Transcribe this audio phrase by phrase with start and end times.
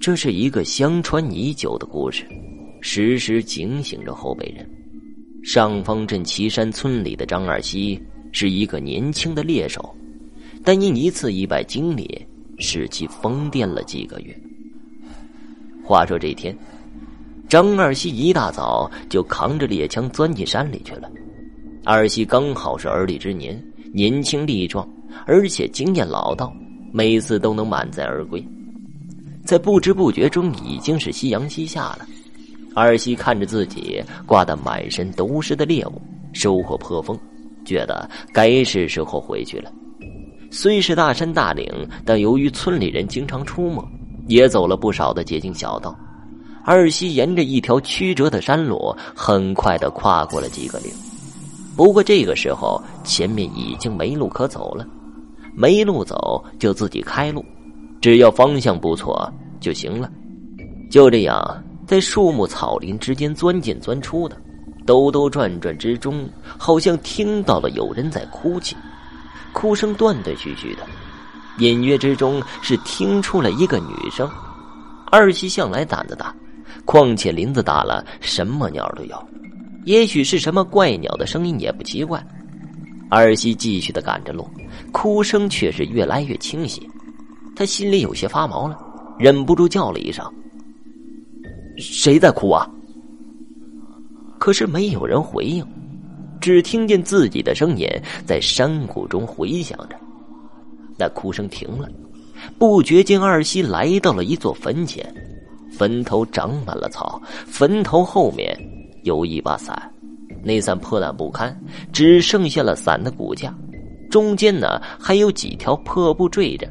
[0.00, 2.24] 这是一个相传已久的故事，
[2.80, 4.66] 时时警醒着后辈人。
[5.44, 8.00] 上方镇岐山村里的张二西
[8.32, 9.94] 是一个年轻的猎手，
[10.64, 12.18] 但因一次意外经历，
[12.58, 14.34] 使其疯癫了几个月。
[15.84, 16.56] 话说这天，
[17.46, 21.10] 张二西一大早就扛着猎枪钻进山里去了。
[21.84, 23.62] 二西刚好是而立之年，
[23.92, 24.88] 年轻力壮，
[25.26, 26.50] 而且经验老道，
[26.90, 28.42] 每次都能满载而归。
[29.44, 32.06] 在不知不觉中，已经是夕阳西下了。
[32.74, 36.00] 二西看着自己挂得满身都是的猎物，
[36.32, 37.18] 收获颇丰，
[37.64, 39.72] 觉得该是时候回去了。
[40.52, 41.66] 虽是大山大岭，
[42.04, 43.82] 但由于村里人经常出没，
[44.28, 45.96] 也走了不少的捷径小道。
[46.64, 50.92] 二西沿着一条曲折的山路，很快的跨过了几个岭。
[51.76, 54.86] 不过这个时候，前面已经没路可走了，
[55.54, 57.44] 没路走就自己开路。
[58.00, 60.10] 只要方向不错就行了。
[60.90, 64.36] 就这样，在树木草林之间钻进钻出的，
[64.86, 68.74] 兜兜转转之中，好像听到了有人在哭泣，
[69.52, 70.82] 哭声断断续续的，
[71.58, 74.28] 隐约之中是听出了一个女声。
[75.12, 76.34] 二西向来胆子大，
[76.84, 79.28] 况且林子大了，什么鸟都有，
[79.84, 82.24] 也许是什么怪鸟的声音也不奇怪。
[83.08, 84.48] 二西继续的赶着路，
[84.92, 86.88] 哭声却是越来越清晰。
[87.56, 88.78] 他心里有些发毛了，
[89.18, 90.24] 忍不住叫了一声
[91.76, 92.68] ：“谁在哭啊？”
[94.38, 95.66] 可是没有人回应，
[96.40, 97.86] 只听见自己的声音
[98.24, 99.96] 在山谷中回响着。
[100.96, 101.88] 那哭声停了，
[102.58, 105.04] 不觉间，二西来到了一座坟前，
[105.70, 108.56] 坟头长满了草，坟头后面
[109.02, 109.92] 有一把伞，
[110.42, 111.54] 那伞破烂不堪，
[111.92, 113.54] 只剩下了伞的骨架，
[114.10, 116.66] 中间呢还有几条破布坠着。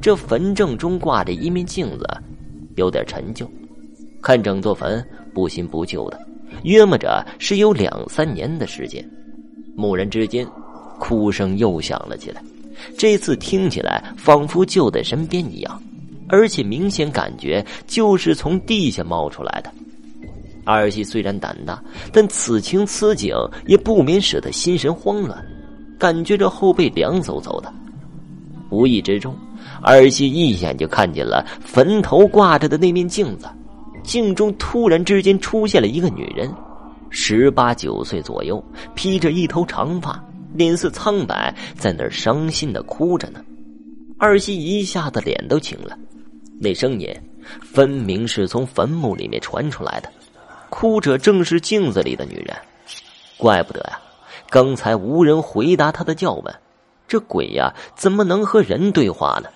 [0.00, 2.06] 这坟正中挂着一面镜子，
[2.76, 3.48] 有点陈旧，
[4.22, 6.18] 看整座坟不新不旧的，
[6.62, 9.06] 约摸着是有两三年的时间。
[9.76, 10.46] 蓦然之间，
[10.98, 12.42] 哭声又响了起来，
[12.96, 15.82] 这次听起来仿佛就在身边一样，
[16.28, 19.70] 而且明显感觉就是从地下冒出来的。
[20.64, 21.82] 二喜虽然胆大，
[22.12, 23.34] 但此情此景
[23.66, 25.38] 也不免使他心神慌乱，
[25.98, 27.72] 感觉着后背凉飕飕的。
[28.70, 29.36] 无意之中。
[29.82, 33.48] 二西一眼就看见了坟头挂着的那面镜子，
[34.02, 36.52] 镜中突然之间出现了一个女人，
[37.10, 38.62] 十八九岁左右，
[38.94, 40.22] 披着一头长发，
[40.54, 43.42] 脸色苍白，在那儿伤心的哭着呢。
[44.18, 45.96] 二西一下子脸都青了，
[46.58, 47.08] 那声音
[47.60, 50.10] 分明是从坟墓里面传出来的，
[50.68, 52.54] 哭者正是镜子里的女人，
[53.38, 53.98] 怪不得呀，
[54.50, 56.54] 刚才无人回答他的叫问，
[57.10, 59.48] 这鬼呀怎么能和人对话呢？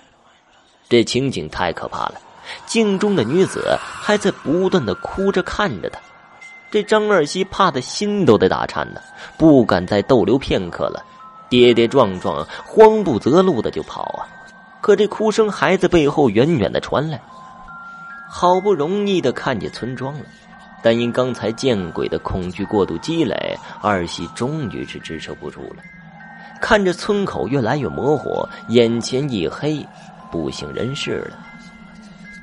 [0.89, 2.15] 这情景太可怕了，
[2.65, 5.97] 镜中的女子还在不断的哭着看着他，
[6.69, 8.99] 这张二喜怕的心都得打颤呢，
[9.37, 11.01] 不敢再逗留片刻了，
[11.47, 14.27] 跌跌撞撞、慌不择路的就跑啊！
[14.81, 17.21] 可这哭声还在背后远远的传来，
[18.29, 20.25] 好不容易的看见村庄了，
[20.83, 25.77] 但因刚才见鬼的恐惧过度积累，二喜终于是支撑不住了，
[26.61, 29.85] 看着村口越来越模糊，眼前一黑。
[30.31, 31.37] 不省人事了。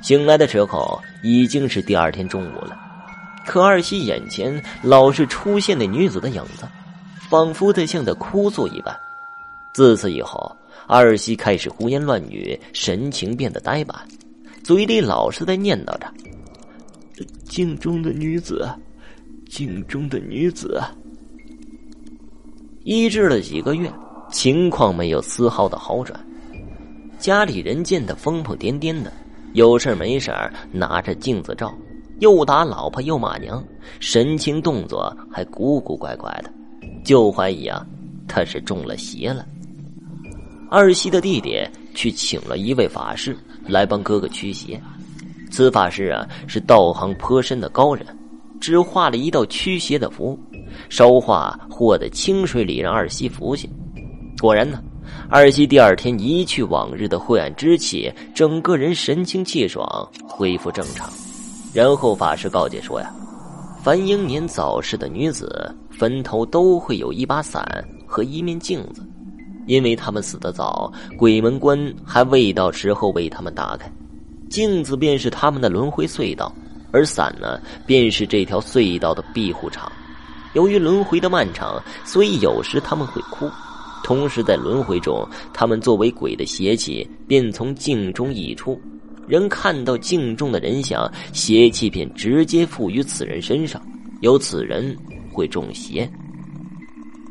[0.03, 2.75] 醒来的时候已经是第二天中午了，
[3.45, 6.67] 可二西眼前老是出现那女子的影子，
[7.29, 8.97] 仿佛在向他哭诉一般。
[9.75, 10.57] 自此以后，
[10.87, 13.95] 二西开始胡言乱语，神情变得呆板，
[14.65, 16.11] 嘴里老是在念叨着
[17.45, 18.67] ：“镜中的女子，
[19.51, 20.81] 镜中的女子。”
[22.85, 23.93] 医治了几个月，
[24.31, 26.19] 情况没有丝毫的好转。
[27.19, 29.13] 家里人见他疯疯癫癫的，
[29.53, 30.33] 有事没事
[30.73, 31.73] 拿着镜子照，
[32.19, 33.63] 又打老婆又骂娘，
[34.01, 36.51] 神情动作还古古怪怪的，
[37.05, 37.87] 就怀疑啊
[38.27, 39.47] 他是中了邪了。
[40.69, 41.65] 二西的弟弟
[41.95, 44.81] 去请了一位法师来帮哥哥驱邪，
[45.53, 48.05] 此法师啊是道行颇深的高人，
[48.61, 50.37] 只画了一道驱邪的符，
[50.89, 53.69] 烧化和在清水里让二西服下，
[54.41, 54.83] 果然呢。
[55.29, 61.11] 二西第二天一去往日的晦暗之气，整个人神清气爽，恢复正常。
[61.73, 63.13] 然后法师告诫说：“呀，
[63.83, 67.65] 凡英年早逝的女子，坟头都会有一把伞
[68.07, 69.03] 和一面镜子，
[69.67, 73.91] 因为他们死得早，鬼门关还未到时候为他们打开。
[74.51, 76.55] 镜子便是他们的轮回隧道，
[76.91, 79.91] 而伞呢，便是这条隧道的庇护场。
[80.55, 83.51] 由于轮回的漫长，所以有时他们会哭。”
[84.05, 88.79] 同时，在轮回中，他们作为鬼的邪气便从镜中溢出，
[89.29, 93.81] 人看到镜中的人像，邪气便直接附于此人身上，
[94.21, 94.97] 由此人
[95.33, 96.11] 会中邪。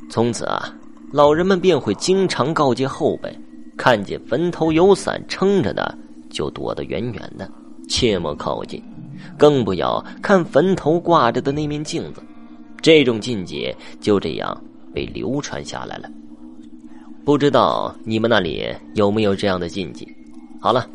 [0.10, 0.74] 从此啊，
[1.12, 3.38] 老人们便会经常告诫后辈：
[3.78, 5.98] 看见坟头有伞撑着的，
[6.30, 7.52] 就躲得远远的，
[7.90, 8.82] 切莫靠近，
[9.38, 12.24] 更不要看坟头挂着的那面镜子。
[12.82, 14.64] 这种禁忌就这样
[14.94, 16.10] 被流传下来了。
[17.24, 20.08] 不知道你们那里有没有这样的禁忌？
[20.60, 20.90] 好了。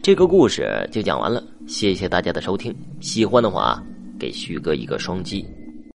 [0.00, 2.74] 这个故事就讲完了，谢谢大家的收听。
[3.00, 3.82] 喜欢的话，
[4.18, 5.44] 给徐哥一个双击。